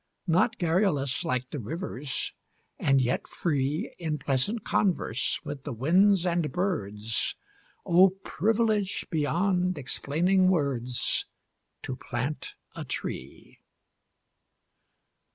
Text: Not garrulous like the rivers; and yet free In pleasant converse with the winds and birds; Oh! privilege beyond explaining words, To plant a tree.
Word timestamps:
Not 0.25 0.57
garrulous 0.57 1.23
like 1.23 1.51
the 1.51 1.59
rivers; 1.59 2.33
and 2.79 2.99
yet 2.99 3.27
free 3.27 3.93
In 3.99 4.17
pleasant 4.17 4.63
converse 4.63 5.39
with 5.45 5.63
the 5.63 5.73
winds 5.73 6.25
and 6.25 6.51
birds; 6.51 7.35
Oh! 7.85 8.09
privilege 8.09 9.05
beyond 9.11 9.77
explaining 9.77 10.49
words, 10.49 11.27
To 11.83 11.95
plant 11.95 12.55
a 12.75 12.83
tree. 12.83 13.59